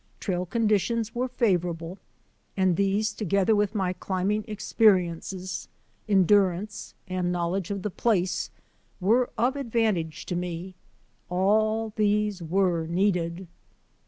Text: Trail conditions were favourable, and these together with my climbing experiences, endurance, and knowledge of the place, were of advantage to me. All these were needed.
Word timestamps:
Trail 0.19 0.47
conditions 0.47 1.13
were 1.13 1.27
favourable, 1.27 1.99
and 2.57 2.75
these 2.75 3.13
together 3.13 3.55
with 3.55 3.75
my 3.75 3.93
climbing 3.93 4.43
experiences, 4.47 5.67
endurance, 6.09 6.95
and 7.07 7.31
knowledge 7.31 7.69
of 7.69 7.83
the 7.83 7.91
place, 7.91 8.49
were 8.99 9.29
of 9.37 9.55
advantage 9.55 10.25
to 10.25 10.35
me. 10.35 10.73
All 11.29 11.93
these 11.97 12.41
were 12.41 12.87
needed. 12.87 13.45